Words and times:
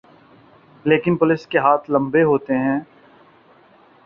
لیکن 0.85 1.15
پولیس 1.15 1.45
کے 1.47 1.57
ہاتھ 1.57 1.91
لمبے 1.91 2.23
ہوتے 2.23 2.57
ہیں۔ 2.57 2.79